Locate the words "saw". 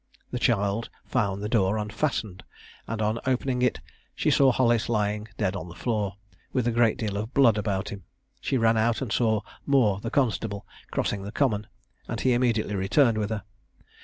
4.31-4.51, 9.13-9.41